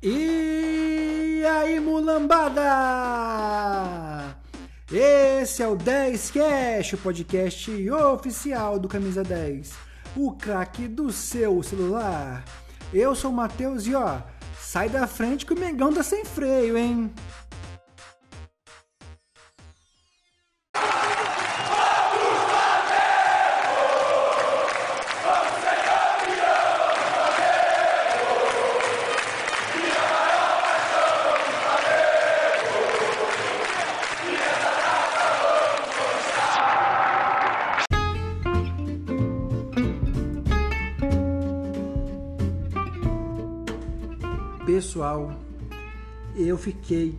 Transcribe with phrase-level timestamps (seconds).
[0.00, 2.62] E aí, mulambada!
[4.92, 9.72] Esse é o 10 Cash, o podcast oficial do Camisa 10,
[10.14, 12.44] o craque do seu celular.
[12.94, 14.20] Eu sou o Matheus e ó,
[14.56, 17.12] sai da frente que o Mengão tá sem freio, hein?
[44.88, 45.34] Pessoal,
[46.34, 47.14] eu fiquei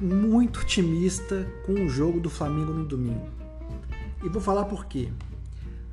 [0.00, 3.28] muito otimista com o jogo do Flamengo no domingo.
[4.24, 5.10] E vou falar por quê.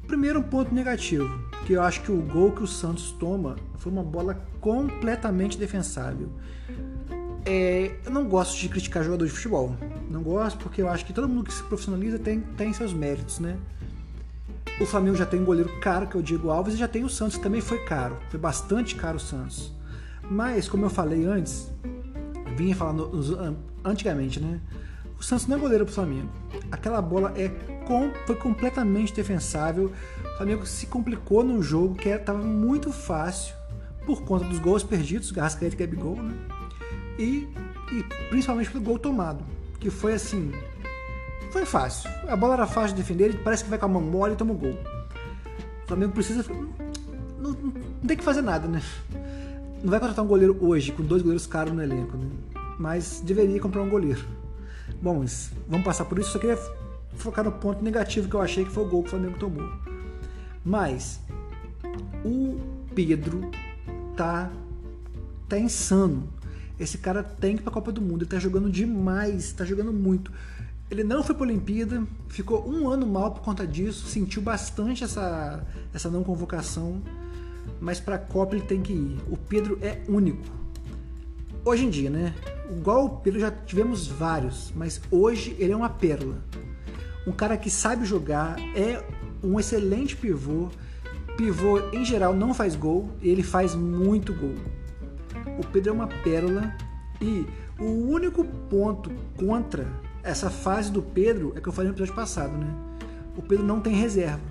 [0.08, 1.28] Primeiro, um ponto negativo,
[1.66, 6.30] que eu acho que o gol que o Santos toma foi uma bola completamente defensável.
[7.46, 9.76] É, eu não gosto de criticar jogador de futebol.
[10.10, 13.40] Não gosto porque eu acho que todo mundo que se profissionaliza tem, tem seus méritos,
[13.40, 13.58] né?
[14.80, 17.04] O Flamengo já tem um goleiro caro, que é o Diego Alves, e já tem
[17.04, 18.16] o Santos, que também foi caro.
[18.30, 19.76] Foi bastante caro o Santos.
[20.30, 21.72] Mas, como eu falei antes,
[22.56, 24.60] vinha falando antigamente, né?
[25.20, 26.30] O Santos não é goleiro pro Flamengo.
[26.72, 27.50] Aquela bola é
[27.86, 29.92] com, foi completamente defensável.
[30.24, 33.56] O Flamengo se complicou num jogo que estava muito fácil
[34.06, 36.34] por conta dos gols perdidos, Garrascaeta e Gabigol, né?
[37.18, 37.48] E,
[37.92, 39.44] e principalmente pelo gol tomado,
[39.80, 40.52] que foi assim,
[41.52, 42.10] foi fácil.
[42.28, 44.36] A bola era fácil de defender, ele parece que vai com a mão mole e
[44.38, 44.78] toma o gol.
[45.84, 48.82] O Flamengo precisa não, não, não tem que fazer nada, né?
[49.84, 52.28] Não vai contratar um goleiro hoje com dois goleiros caros no elenco, né?
[52.78, 54.26] mas deveria comprar um goleiro.
[55.02, 55.26] Bom,
[55.68, 56.32] vamos passar por isso.
[56.32, 56.58] Só queria
[57.16, 59.70] focar no ponto negativo que eu achei que foi o gol que o Flamengo tomou.
[60.64, 61.20] Mas
[62.24, 62.60] o
[62.94, 63.50] Pedro
[64.16, 64.52] tá
[65.48, 66.28] tá insano.
[66.80, 68.24] Esse cara tem que ir pra Copa do Mundo.
[68.24, 70.32] Ele tá jogando demais, tá jogando muito.
[70.90, 75.04] Ele não foi para a Olimpíada, ficou um ano mal por conta disso, sentiu bastante
[75.04, 77.02] essa, essa não convocação
[77.80, 79.20] mas para a Copa ele tem que ir.
[79.30, 80.44] O Pedro é único.
[81.64, 82.34] Hoje em dia, né?
[82.70, 86.38] Igual o Pedro já tivemos vários, mas hoje ele é uma pérola.
[87.26, 89.04] Um cara que sabe jogar, é
[89.44, 90.70] um excelente pivô.
[91.36, 94.56] Pivô em geral não faz gol, ele faz muito gol.
[95.60, 96.74] O Pedro é uma pérola
[97.22, 97.46] e
[97.80, 99.86] o único ponto contra
[100.24, 102.74] essa fase do Pedro é que eu falei no episódio passado, né?
[103.36, 104.42] O Pedro não tem reserva.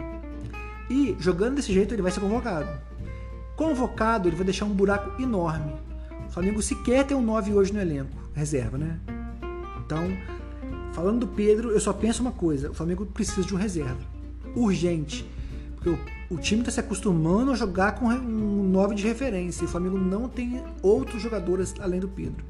[0.88, 2.69] E jogando desse jeito ele vai ser convocado.
[3.56, 5.72] Convocado, ele vai deixar um buraco enorme.
[6.28, 9.00] O Flamengo sequer tem um 9 hoje no elenco, reserva, né?
[9.78, 10.05] Então,
[10.93, 14.00] falando do Pedro, eu só penso uma coisa: o Flamengo precisa de um reserva.
[14.55, 15.27] Urgente.
[15.75, 19.62] Porque o, o time está se acostumando a jogar com um 9 de referência.
[19.62, 22.44] E o Flamengo não tem outros jogadores além do Pedro.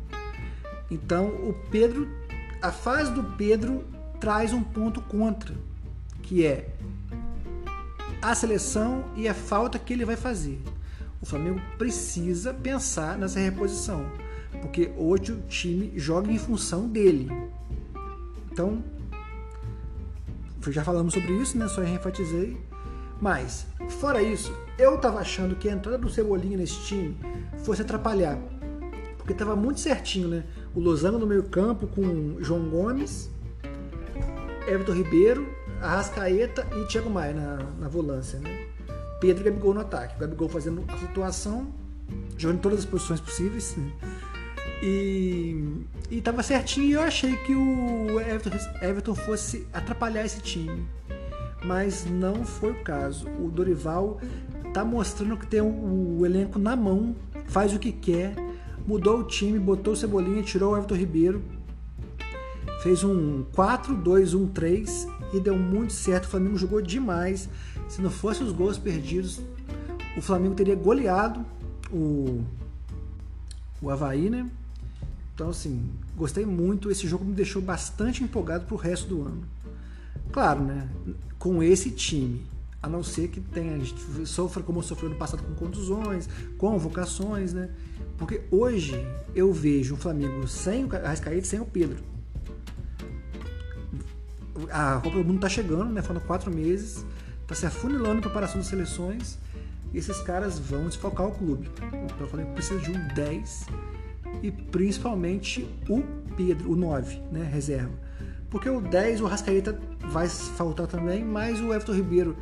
[0.90, 2.08] Então, o Pedro,
[2.60, 3.84] a fase do Pedro
[4.18, 5.54] traz um ponto contra,
[6.22, 6.74] que é
[8.20, 10.60] a seleção e a falta que ele vai fazer
[11.20, 14.06] o Flamengo precisa pensar nessa reposição,
[14.60, 17.28] porque hoje o time joga em função dele.
[18.52, 18.82] Então,
[20.68, 21.68] já falamos sobre isso, né?
[21.68, 22.56] Só enfatizei.
[23.20, 23.66] Mas,
[24.00, 27.16] fora isso, eu tava achando que a entrada do Cebolinha nesse time
[27.64, 28.38] fosse atrapalhar.
[29.16, 30.44] Porque tava muito certinho, né?
[30.74, 33.30] O Lozano no meio campo com João Gomes,
[34.68, 35.48] Everton Ribeiro,
[35.80, 38.65] Arrascaeta e Thiago Maia na, na volância, né?
[39.20, 40.18] Pedro e Gabigol no ataque.
[40.18, 41.72] Gabigol fazendo a flutuação,
[42.36, 43.76] jogando todas as posições possíveis.
[43.76, 43.92] Né?
[44.82, 48.50] E, e tava certinho e eu achei que o Everton,
[48.82, 50.86] Everton fosse atrapalhar esse time.
[51.64, 53.26] Mas não foi o caso.
[53.40, 54.20] O Dorival
[54.72, 57.16] tá mostrando que tem o, o elenco na mão,
[57.46, 58.34] faz o que quer,
[58.86, 61.42] mudou o time, botou o Cebolinha, tirou o Everton Ribeiro,
[62.82, 66.24] fez um 4-2-1-3 e deu muito certo.
[66.24, 67.48] O Flamengo jogou demais.
[67.88, 69.40] Se não fosse os gols perdidos,
[70.16, 71.44] o Flamengo teria goleado
[71.90, 72.42] o,
[73.80, 74.48] o Havaí, né?
[75.34, 76.90] Então, assim, gostei muito.
[76.90, 79.42] Esse jogo me deixou bastante empolgado pro resto do ano.
[80.32, 80.88] Claro, né?
[81.38, 82.44] Com esse time,
[82.82, 83.78] a não ser que tenha,
[84.24, 87.68] sofra como sofreu no passado com contusões, convocações, né?
[88.16, 88.94] Porque hoje
[89.34, 91.98] eu vejo o Flamengo sem o Arrascaeta sem o Pedro.
[94.70, 96.00] A Copa do Mundo tá chegando, né?
[96.00, 97.04] Faltam quatro meses.
[97.46, 99.38] Está se afunilando a preparação das seleções
[99.94, 101.70] e esses caras vão desfocar o clube.
[102.04, 103.66] Então eu falei que precisa de um 10
[104.42, 106.02] e principalmente o
[106.36, 107.92] Pedro, o 9, né, reserva.
[108.50, 109.78] Porque o 10, o Rascaeta
[110.08, 112.36] vai faltar também, mas o Everton Ribeiro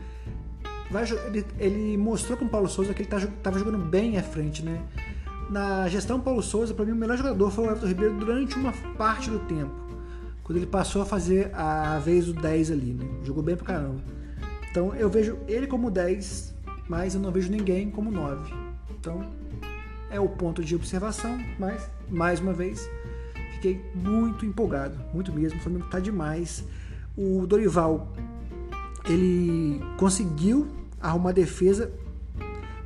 [0.90, 4.22] vai ele, ele mostrou com o Paulo Souza que ele estava tá jogando bem à
[4.22, 4.82] frente, né?
[5.50, 8.72] Na gestão Paulo Souza, para mim o melhor jogador foi o Everton Ribeiro durante uma
[8.96, 9.84] parte do tempo.
[10.42, 13.06] Quando ele passou a fazer a vez do 10 ali, né?
[13.22, 14.23] Jogou bem pra caramba.
[14.74, 16.52] Então eu vejo ele como 10,
[16.88, 18.52] mas eu não vejo ninguém como 9.
[18.90, 19.24] Então
[20.10, 22.90] é o ponto de observação, mas mais uma vez
[23.52, 25.60] fiquei muito empolgado, muito mesmo.
[25.60, 26.64] O Flamengo tá demais.
[27.16, 28.12] O Dorival
[29.08, 30.66] ele conseguiu
[31.00, 31.92] arrumar defesa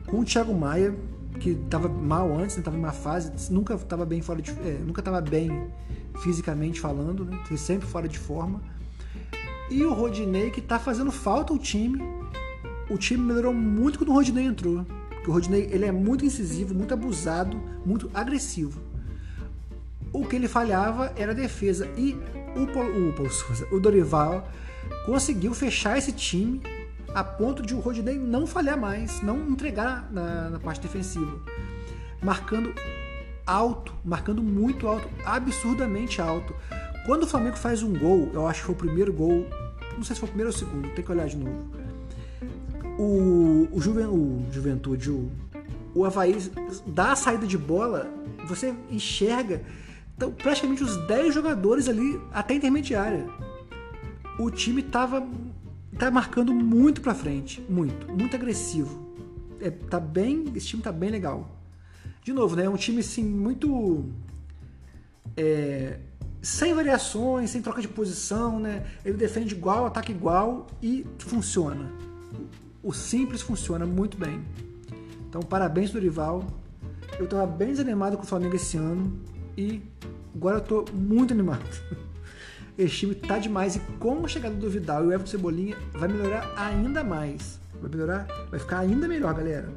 [0.04, 0.94] com o Thiago Maia,
[1.40, 4.78] que estava mal antes, estava né, em uma fase, nunca estava bem fora de, é,
[4.84, 5.70] nunca estava bem
[6.22, 8.60] fisicamente falando, né, sempre fora de forma.
[9.70, 12.02] E o Rodinei que está fazendo falta ao time.
[12.90, 14.84] O time melhorou muito quando o Rodinei entrou.
[15.10, 18.80] Porque o Rodinei ele é muito incisivo, muito abusado, muito agressivo.
[20.12, 21.86] O que ele falhava era a defesa.
[21.96, 22.16] E
[22.56, 24.48] o, o, o, o Dorival
[25.04, 26.62] conseguiu fechar esse time
[27.14, 31.38] a ponto de o Rodinei não falhar mais, não entregar na, na parte defensiva.
[32.22, 32.74] Marcando
[33.46, 36.54] alto, marcando muito alto, absurdamente alto.
[37.08, 39.46] Quando o Flamengo faz um gol, eu acho que foi o primeiro gol,
[39.96, 41.64] não sei se foi o primeiro ou o segundo, tem que olhar de novo.
[42.98, 45.30] O, o, Juven, o Juventude, o,
[45.94, 46.36] o Havaí
[46.86, 48.12] dá a saída de bola,
[48.46, 49.62] você enxerga
[50.14, 53.26] então, praticamente os 10 jogadores ali até intermediária.
[54.38, 55.26] O time tava
[55.98, 59.02] tá marcando muito para frente, muito, muito agressivo.
[59.62, 61.58] É, tá bem, esse time tá bem legal.
[62.22, 64.04] De novo, né, é um time assim muito
[65.38, 66.00] é,
[66.40, 68.86] sem variações, sem troca de posição, né?
[69.04, 71.90] Ele defende igual, ataca igual e funciona.
[72.82, 74.42] O simples funciona muito bem.
[75.28, 76.44] Então, parabéns Dorival.
[77.18, 79.20] Eu estava bem desanimado com o Flamengo esse ano
[79.56, 79.82] e
[80.34, 81.64] agora eu tô muito animado.
[82.78, 86.08] Esse time tá demais e com a chegada do Vidal e o Everton Cebolinha vai
[86.08, 87.58] melhorar ainda mais.
[87.80, 89.68] Vai melhorar, vai ficar ainda melhor, galera.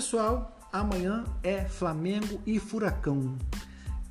[0.00, 3.36] Pessoal, amanhã é Flamengo e Furacão.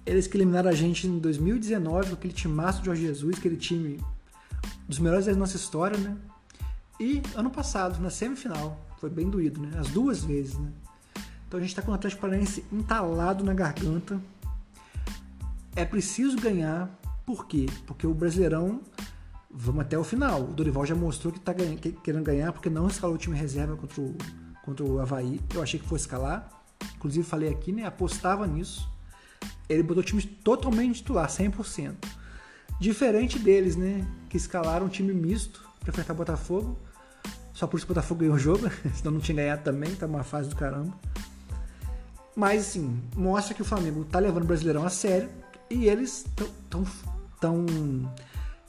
[0.05, 3.99] Eles que eliminaram a gente em 2019 com aquele timaço de Jorge Jesus, aquele time
[4.87, 6.15] dos melhores da nossa história, né?
[6.99, 9.71] E ano passado, na semifinal, foi bem doído, né?
[9.79, 10.71] As duas vezes, né?
[11.47, 14.21] Então a gente está com o Atlético Paranaense entalado na garganta.
[15.75, 16.87] É preciso ganhar,
[17.25, 17.65] por quê?
[17.87, 18.79] Porque o Brasileirão,
[19.49, 20.43] vamos até o final.
[20.43, 23.99] O Dorival já mostrou que está querendo ganhar, porque não escalou o time reserva contra
[23.99, 24.15] o,
[24.63, 25.39] contra o Havaí.
[25.53, 26.49] Eu achei que fosse escalar.
[26.95, 27.85] Inclusive falei aqui, né?
[27.85, 28.89] Apostava nisso.
[29.67, 31.95] Ele botou o time totalmente titular, 100%.
[32.79, 34.05] Diferente deles, né?
[34.29, 36.77] Que escalaram um time misto para enfrentar o Botafogo.
[37.53, 40.05] Só por isso que o Botafogo ganhou o jogo, senão não tinha ganhado também, tá
[40.05, 40.93] uma fase do caramba.
[42.35, 45.29] Mas assim, mostra que o Flamengo tá levando o Brasileirão a sério
[45.69, 46.85] e eles estão
[47.37, 47.65] tão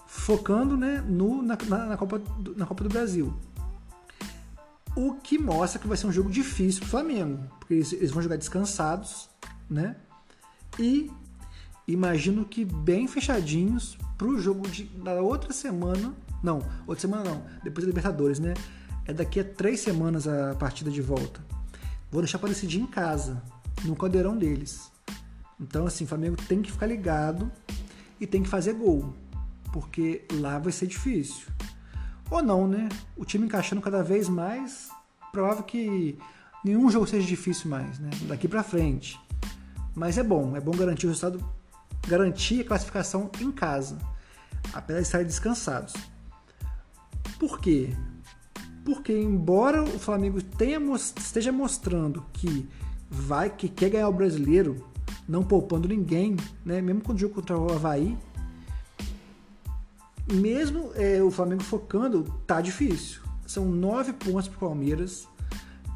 [0.07, 2.21] focando né, no, na, na, Copa
[2.57, 3.33] na Copa do Brasil.
[4.97, 8.23] O que mostra que vai ser um jogo difícil pro Flamengo, porque eles, eles vão
[8.23, 9.31] jogar descansados,
[9.69, 9.97] né?
[10.79, 11.11] E
[11.87, 16.15] imagino que bem fechadinhos para o jogo de, da outra semana.
[16.43, 18.55] Não, outra semana não, depois da Libertadores, né?
[19.07, 21.41] É daqui a três semanas a partida de volta.
[22.11, 23.43] Vou deixar para decidir em casa,
[23.85, 24.91] no caldeirão deles.
[25.61, 27.51] Então, assim, o Flamengo tem que ficar ligado
[28.21, 29.15] e tem que fazer gol,
[29.73, 31.47] porque lá vai ser difícil.
[32.31, 32.89] Ou não, né?
[33.17, 34.89] O time encaixando cada vez mais,
[35.33, 36.19] provável que
[36.65, 38.11] nenhum jogo seja difícil mais, né?
[38.29, 39.19] Daqui para frente.
[39.95, 41.45] Mas é bom, é bom garantir o resultado
[42.07, 43.99] garantir a classificação em casa,
[44.73, 45.95] apesar de estarem descansados.
[47.39, 47.91] Por quê?
[48.85, 52.69] Porque embora o Flamengo tenha, esteja mostrando que
[53.09, 54.85] vai que quer ganhar o brasileiro,
[55.29, 56.81] não poupando ninguém, né?
[56.81, 58.17] mesmo quando jogo contra o Havaí,
[60.31, 63.21] mesmo é, o Flamengo focando, tá difícil.
[63.47, 65.27] São nove pontos para o Palmeiras.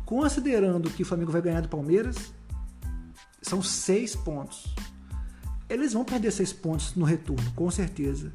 [0.04, 2.32] Considerando que o Flamengo vai ganhar do Palmeiras,
[3.40, 4.74] são seis pontos.
[5.68, 8.32] Eles vão perder seis pontos no retorno, com certeza.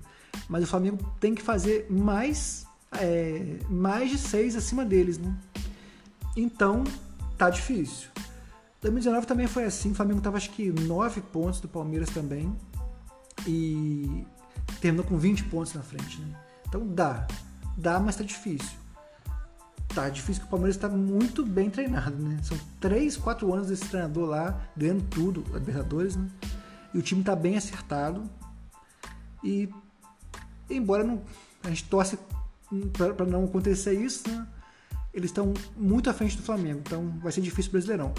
[0.47, 5.35] Mas o Flamengo tem que fazer mais, é, mais de seis acima deles, né?
[6.35, 6.83] Então,
[7.37, 8.09] tá difícil.
[8.81, 9.91] 2019 também foi assim.
[9.91, 12.55] O Flamengo tava acho que nove pontos do Palmeiras também.
[13.47, 14.18] E
[14.79, 16.35] terminou com 20 pontos na frente, né?
[16.67, 17.27] Então dá.
[17.77, 18.77] Dá, mas tá difícil.
[19.93, 22.37] Tá difícil que o Palmeiras está muito bem treinado, né?
[22.43, 26.29] São 3, 4 anos desse treinador lá, ganhando tudo, Libertadores, né?
[26.93, 28.23] E o time está bem acertado.
[29.43, 29.69] E
[30.69, 31.21] embora não,
[31.63, 32.19] a gente torce
[32.93, 34.47] para não acontecer isso, né?
[35.13, 36.79] eles estão muito à frente do Flamengo.
[36.79, 38.13] Então vai ser difícil o Brasileirão.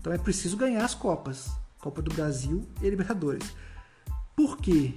[0.00, 1.50] Então é preciso ganhar as Copas.
[1.78, 3.54] Copa do Brasil e Libertadores.
[4.36, 4.94] Por quê?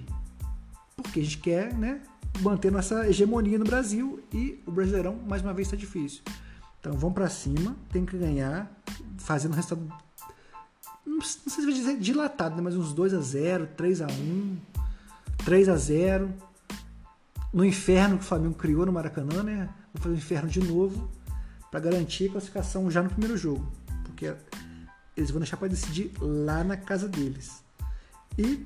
[0.95, 2.01] Porque a gente quer, né,
[2.41, 6.21] manter nossa hegemonia no Brasil e o Brasileirão mais uma vez está difícil.
[6.79, 8.71] Então vamos para cima, tem que ganhar,
[9.17, 10.05] fazendo o resultado
[11.05, 14.57] não sei se vai dizer dilatado, né, mas uns 2 a 0, 3 a 1,
[15.45, 16.33] 3 a 0
[17.53, 19.69] no inferno que o Flamengo criou no Maracanã, né?
[19.93, 21.09] Vou fazer o inferno de novo
[21.71, 23.65] para garantir a classificação já no primeiro jogo,
[24.03, 24.35] porque
[25.15, 27.63] eles vão deixar para decidir lá na casa deles.
[28.37, 28.65] E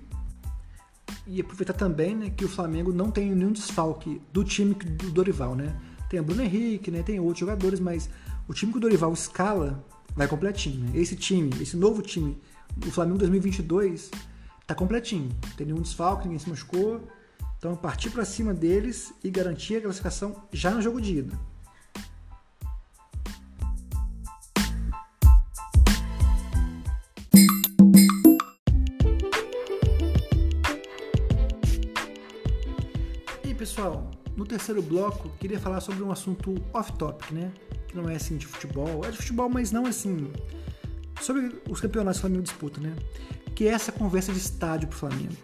[1.27, 5.55] e aproveitar também né, que o Flamengo não tem nenhum desfalque do time do Dorival,
[5.55, 5.79] né?
[6.09, 7.03] Tem o Bruno Henrique, né?
[7.03, 8.09] Tem outros jogadores, mas
[8.47, 9.85] o time que o Dorival escala
[10.15, 10.85] vai completinho.
[10.85, 10.91] Né?
[10.95, 12.41] Esse time, esse novo time,
[12.85, 14.09] o Flamengo 2022,
[14.65, 15.29] tá completinho.
[15.43, 17.07] Não tem nenhum desfalque, ninguém se machucou.
[17.57, 21.39] Então, partir para cima deles e garantir a classificação já no jogo de ida.
[34.39, 37.51] No terceiro bloco queria falar sobre um assunto off-topic, né?
[37.89, 40.31] Que não é assim de futebol, é de futebol, mas não assim
[41.19, 42.95] sobre os campeonatos que o Flamengo disputa, né?
[43.53, 45.35] Que é essa conversa de estádio pro Flamengo.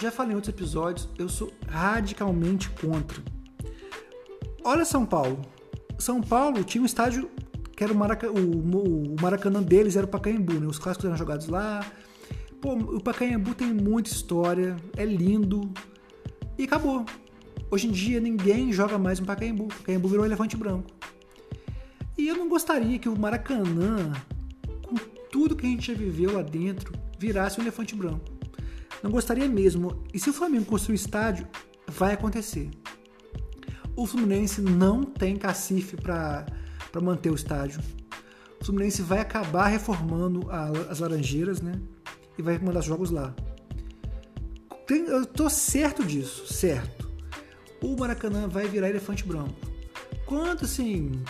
[0.00, 3.22] Já falei em outros episódios, eu sou radicalmente contra.
[4.64, 5.40] Olha São Paulo.
[5.96, 7.30] São Paulo tinha um estádio
[7.76, 10.66] que era o, Maraca, o, o Maracanã deles, era o Pacaembu, né?
[10.66, 11.86] Os clássicos eram jogados lá.
[12.60, 15.72] Pô, o Pacaembu tem muita história, é lindo.
[16.58, 17.06] E acabou.
[17.74, 19.64] Hoje em dia ninguém joga mais no Pacaembu.
[19.64, 20.92] O Pacaembu virou um elefante branco.
[22.16, 24.12] E eu não gostaria que o Maracanã,
[24.86, 24.94] com
[25.28, 28.30] tudo que a gente já viveu lá dentro, virasse um elefante branco.
[29.02, 30.04] Não gostaria mesmo.
[30.14, 31.48] E se o Flamengo construir estádio,
[31.88, 32.70] vai acontecer.
[33.96, 36.46] O Fluminense não tem cacife para
[37.02, 37.80] manter o estádio.
[38.60, 41.72] O Fluminense vai acabar reformando a, as Laranjeiras, né?
[42.38, 43.34] E vai mandar os jogos lá.
[44.86, 47.03] Tem, eu tô certo disso, certo.
[47.84, 49.54] O Maracanã vai virar elefante branco.
[50.24, 51.22] Quanto assim.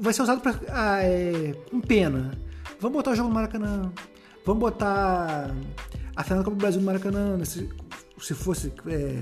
[0.00, 2.36] Vai ser usado para ah, é, com pena.
[2.80, 3.92] Vamos botar o jogo no Maracanã.
[4.44, 5.54] Vamos botar
[6.16, 7.68] a final da Copa do Brasil no Maracanã, se,
[8.18, 9.20] se fosse é,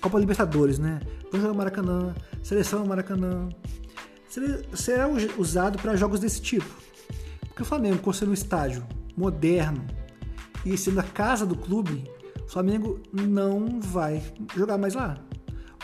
[0.00, 1.00] Copa Libertadores, né?
[1.24, 3.48] Vamos jogar no Maracanã, seleção no Maracanã.
[4.74, 6.68] Será usado para jogos desse tipo.
[7.40, 9.84] Porque o Flamengo, por ser um estádio moderno
[10.64, 12.08] e sendo a casa do clube,
[12.48, 14.22] o Flamengo não vai
[14.56, 15.18] jogar mais lá.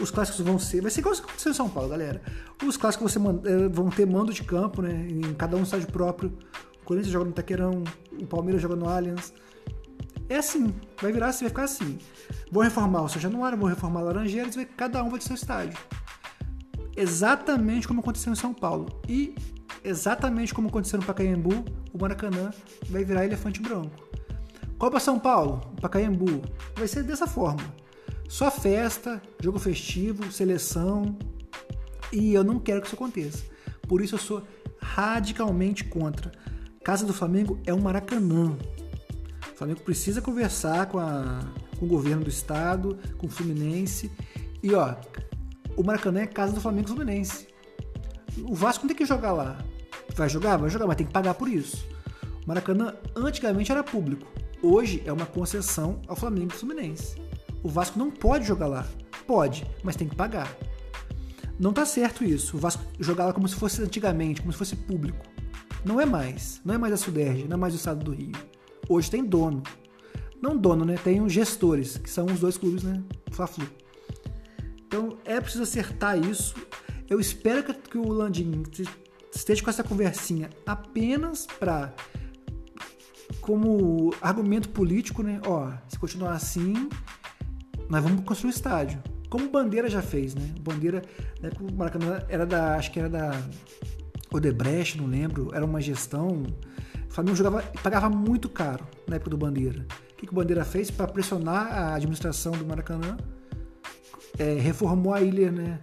[0.00, 0.80] Os clássicos vão ser.
[0.80, 2.22] Vai ser igual aconteceu em São Paulo, galera.
[2.66, 5.06] Os clássicos você, é, vão ter mando de campo, né?
[5.10, 6.32] Em cada um estádio próprio.
[6.80, 7.84] O Corinthians joga no Taquerão,
[8.18, 9.34] o Palmeiras joga no Allianz.
[10.26, 11.98] É assim, vai virar assim, vai ficar assim.
[12.50, 15.78] Vou reformar o São Januário, vou reformar Laranjeiras, cada um vai ter seu estádio.
[16.96, 18.86] Exatamente como aconteceu em São Paulo.
[19.06, 19.34] E
[19.84, 22.50] exatamente como aconteceu no Pacaembu, o Maracanã
[22.88, 24.13] vai virar elefante branco.
[24.78, 26.42] Copa São Paulo, Pacaembu,
[26.76, 27.62] vai ser dessa forma.
[28.28, 31.16] Só festa, jogo festivo, seleção.
[32.12, 33.44] E eu não quero que isso aconteça.
[33.86, 34.42] Por isso eu sou
[34.80, 36.32] radicalmente contra.
[36.82, 38.56] Casa do Flamengo é um Maracanã.
[39.52, 41.40] O Flamengo precisa conversar com, a,
[41.78, 44.10] com o governo do estado, com o Fluminense.
[44.62, 44.96] E ó,
[45.76, 47.46] o Maracanã é casa do Flamengo e Fluminense.
[48.42, 49.58] O Vasco não tem que jogar lá.
[50.14, 50.56] Vai jogar?
[50.56, 51.86] Vai jogar, mas tem que pagar por isso.
[52.44, 54.26] O Maracanã antigamente era público.
[54.66, 57.16] Hoje é uma concessão ao Flamengo e Fluminense.
[57.62, 58.88] O Vasco não pode jogar lá.
[59.26, 60.56] Pode, mas tem que pagar.
[61.60, 62.56] Não tá certo isso.
[62.56, 65.22] O Vasco jogar lá como se fosse antigamente, como se fosse público.
[65.84, 66.62] Não é mais.
[66.64, 68.32] Não é mais a Suderge, não é mais o estado do Rio.
[68.88, 69.62] Hoje tem dono.
[70.40, 70.96] Não dono, né?
[70.96, 73.02] Tem os gestores, que são os dois clubes, né?
[73.32, 73.68] Fla-Flu.
[74.86, 76.54] Então é preciso acertar isso.
[77.10, 78.62] Eu espero que, o Landim
[79.30, 81.94] esteja com essa conversinha apenas para
[83.44, 85.40] como argumento político, né?
[85.46, 86.88] Ó, se continuar assim,
[87.88, 89.02] nós vamos construir o estádio.
[89.28, 90.54] Como o Bandeira já fez, né?
[90.58, 91.02] O Bandeira,
[91.40, 93.32] né, o Maracanã era da, acho que era da
[94.32, 96.44] Odebrecht, não lembro, era uma gestão
[97.08, 99.86] o Flamengo jogava, pagava muito caro na época do Bandeira.
[100.12, 103.16] O que, que o Bandeira fez para pressionar a administração do Maracanã?
[104.36, 105.78] É, reformou a ilha, né?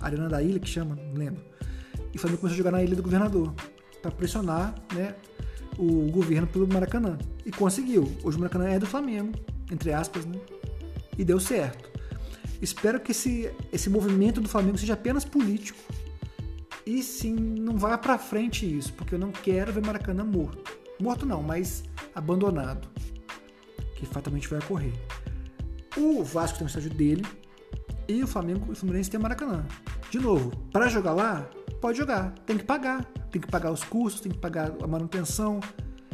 [0.00, 1.42] a Arena da Ilha, que chama, não lembro.
[2.14, 3.52] E o Flamengo começou a jogar na Ilha do Governador
[4.00, 5.16] para pressionar né,
[5.80, 7.16] o governo pelo Maracanã.
[7.44, 8.12] E conseguiu.
[8.22, 9.32] Hoje o Maracanã é do Flamengo,
[9.72, 10.38] entre aspas, né?
[11.16, 11.88] E deu certo.
[12.60, 15.78] Espero que esse, esse movimento do Flamengo seja apenas político
[16.84, 20.78] e sim, não vá para frente isso, porque eu não quero ver Maracanã morto.
[21.00, 21.84] Morto não, mas
[22.14, 22.88] abandonado.
[23.96, 24.92] Que fatalmente vai ocorrer.
[25.96, 27.24] O Vasco tem o estádio dele
[28.08, 29.64] e o Flamengo e o Fluminense tem o Maracanã.
[30.10, 31.48] De novo, para jogar lá,
[31.80, 32.32] pode jogar.
[32.46, 33.04] Tem que pagar.
[33.30, 35.60] Tem que pagar os custos, tem que pagar a manutenção.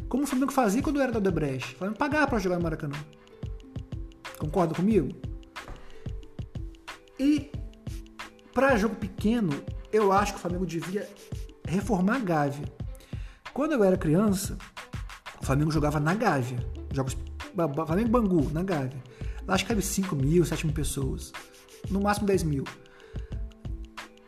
[0.09, 1.75] Como o Flamengo fazia quando era da Odebrecht.
[1.75, 2.97] O Flamengo pagava para jogar no Maracanã.
[4.39, 5.09] Concorda comigo?
[7.19, 7.51] E
[8.53, 9.53] para jogo pequeno,
[9.93, 11.09] eu acho que o Flamengo devia
[11.67, 12.65] reformar a Gávea.
[13.53, 14.57] Quando eu era criança,
[15.41, 16.59] o Flamengo jogava na Gávea.
[16.93, 17.17] Jogos
[17.87, 19.03] Flamengo Bangu, na Gávea.
[19.47, 21.33] Lá acho que cabe 5 mil, 7 mil pessoas.
[21.91, 22.65] No máximo 10 mil.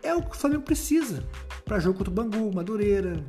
[0.09, 1.23] É o que o Flamengo precisa
[1.67, 3.23] para jogo contra o Bangu, Madureira,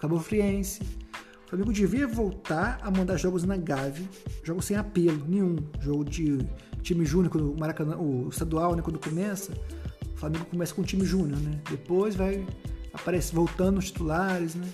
[0.00, 0.82] Cabo Friense.
[0.82, 4.04] O Flamengo devia voltar a mandar jogos na Gávea,
[4.42, 5.54] jogos sem apelo nenhum.
[5.78, 6.38] Jogo de
[6.82, 10.84] time júnior, quando o Maracanã, o estadual, né, quando começa, o Flamengo começa com o
[10.84, 11.60] time júnior, né?
[11.70, 12.44] Depois vai
[12.92, 14.66] aparece voltando os titulares, né?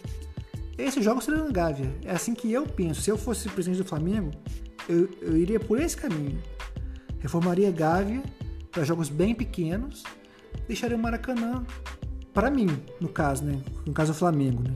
[0.79, 1.95] Esse jogo seria na Gávea.
[2.03, 3.03] É assim que eu penso.
[3.03, 4.31] Se eu fosse presidente do Flamengo,
[4.89, 6.43] eu, eu iria por esse caminho.
[7.19, 8.23] Reformaria a Gávea
[8.71, 10.03] para jogos bem pequenos,
[10.73, 11.65] deixaria o Maracanã
[12.33, 12.67] para mim,
[12.99, 13.61] no caso, né?
[13.87, 14.75] No caso do Flamengo, né?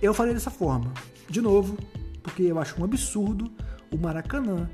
[0.00, 0.92] Eu faria dessa forma.
[1.28, 1.76] De novo,
[2.22, 3.50] porque eu acho um absurdo
[3.90, 4.70] o Maracanã,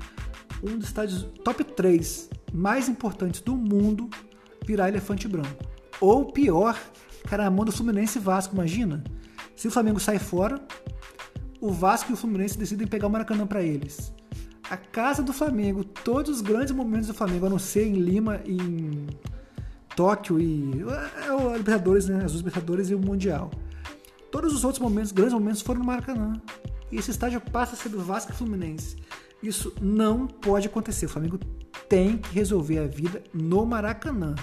[0.61, 4.07] um dos estádios top 3 mais importantes do mundo,
[4.65, 5.63] virar elefante branco.
[5.99, 6.79] Ou pior,
[7.27, 9.03] cara, a mão do Fluminense e Vasco, imagina?
[9.55, 10.63] Se o Flamengo sai fora,
[11.59, 14.13] o Vasco e o Fluminense decidem pegar o Maracanã para eles.
[14.71, 18.39] A casa do Flamengo, todos os grandes momentos do Flamengo, a não ser em Lima
[18.45, 19.05] em
[19.97, 20.81] Tóquio e
[21.27, 22.23] é o Libertadores, né?
[22.23, 23.51] As Libertadores e o Mundial.
[24.31, 26.41] Todos os outros momentos, grandes momentos, foram no Maracanã.
[26.89, 28.95] E esse estádio passa a ser do Vasco e Fluminense.
[29.43, 31.07] Isso não pode acontecer.
[31.07, 31.37] O Flamengo
[31.89, 34.35] tem que resolver a vida no Maracanã.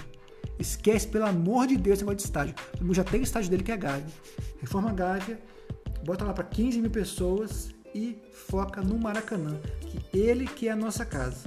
[0.59, 2.55] Esquece, pelo amor de Deus, esse negócio de estádio.
[2.75, 4.13] O Flamengo já tem o estádio dele que é a Gávea.
[4.61, 5.41] Reforma a Gávea,
[6.05, 9.59] bota lá para 15 mil pessoas e foca no Maracanã.
[9.81, 11.45] Que ele que é a nossa casa.